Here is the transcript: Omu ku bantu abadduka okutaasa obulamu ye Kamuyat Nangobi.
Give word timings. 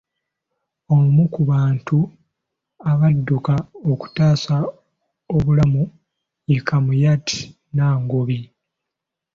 Omu 0.97 1.23
ku 1.33 1.41
bantu 1.51 1.97
abadduka 2.91 3.53
okutaasa 3.91 4.55
obulamu 5.35 5.81
ye 6.49 6.59
Kamuyat 6.67 7.27
Nangobi. 7.75 8.39